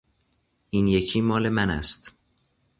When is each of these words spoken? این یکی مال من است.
این 0.69 0.87
یکی 0.87 1.21
مال 1.21 1.49
من 1.49 1.69
است. 1.69 2.11